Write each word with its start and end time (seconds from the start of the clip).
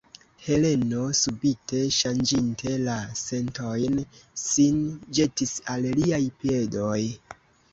Heleno, 0.43 1.01
subite 1.17 1.81
ŝanĝinte 1.97 2.73
la 2.87 2.95
sentojn, 3.21 4.01
sin 4.45 4.83
ĵetis 5.19 5.55
al 5.75 5.87
liaj 6.01 6.23
piedoj. 6.43 6.99